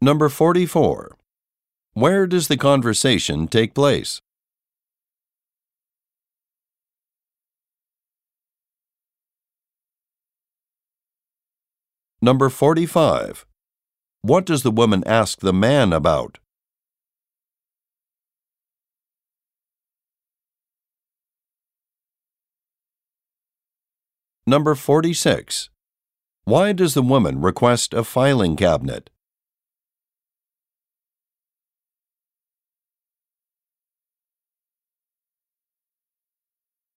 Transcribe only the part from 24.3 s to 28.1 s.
Number 46. Why does the woman request a